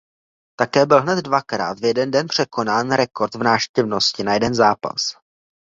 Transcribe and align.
Také 0.55 0.85
byl 0.85 1.01
hned 1.01 1.21
dvakrát 1.21 1.79
v 1.79 1.83
jeden 1.85 2.11
den 2.11 2.27
překonán 2.27 2.91
rekord 2.91 3.35
v 3.35 3.43
návštěvnosti 3.43 4.23
na 4.23 4.33
jeden 4.33 4.53
zápas. 4.53 5.15